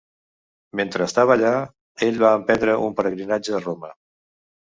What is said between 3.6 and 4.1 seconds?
Roma.